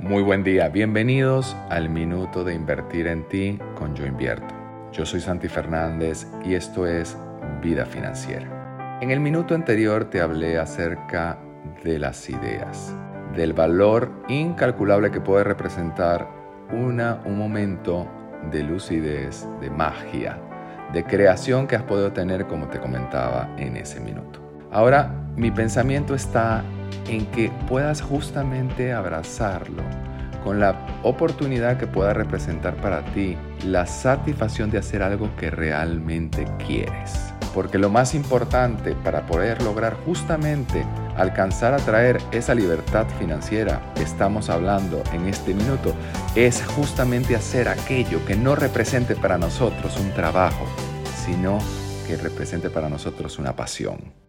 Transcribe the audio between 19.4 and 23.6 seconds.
de magia, de creación que has podido tener como te comentaba